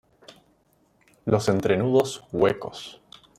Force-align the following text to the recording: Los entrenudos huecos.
Los 1.25 1.47
entrenudos 1.47 2.23
huecos. 2.31 3.01